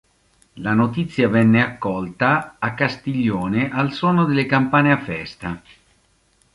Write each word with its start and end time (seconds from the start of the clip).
La 0.55 0.73
notizia 0.73 1.29
venne 1.29 1.61
accolta 1.61 2.55
a 2.57 2.73
Castiglione 2.73 3.69
al 3.69 3.93
suono 3.93 4.25
delle 4.25 4.47
campane 4.47 4.91
a 4.91 4.97
festa. 4.97 5.61